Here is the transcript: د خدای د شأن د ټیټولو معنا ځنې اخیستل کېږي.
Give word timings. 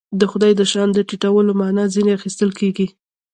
د 0.19 0.21
خدای 0.31 0.51
د 0.57 0.61
شأن 0.71 0.89
د 0.93 0.99
ټیټولو 1.09 1.51
معنا 1.61 1.83
ځنې 1.93 2.11
اخیستل 2.17 2.49
کېږي. 2.59 2.87